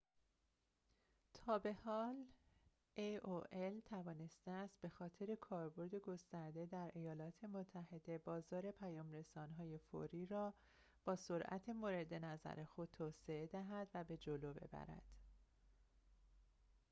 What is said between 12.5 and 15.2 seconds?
خود توسعه دهد و به جلو ببرد